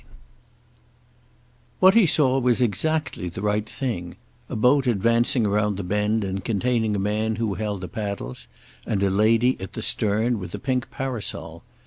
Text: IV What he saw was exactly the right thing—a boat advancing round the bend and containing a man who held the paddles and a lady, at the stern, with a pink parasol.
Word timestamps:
IV 0.03 0.07
What 1.79 1.93
he 1.93 2.07
saw 2.07 2.39
was 2.39 2.59
exactly 2.59 3.29
the 3.29 3.43
right 3.43 3.69
thing—a 3.69 4.55
boat 4.55 4.87
advancing 4.87 5.45
round 5.45 5.77
the 5.77 5.83
bend 5.83 6.23
and 6.23 6.43
containing 6.43 6.95
a 6.95 7.07
man 7.13 7.35
who 7.35 7.53
held 7.53 7.81
the 7.81 7.87
paddles 7.87 8.47
and 8.87 9.03
a 9.03 9.11
lady, 9.11 9.59
at 9.61 9.73
the 9.73 9.83
stern, 9.83 10.39
with 10.39 10.55
a 10.55 10.59
pink 10.59 10.89
parasol. 10.89 11.61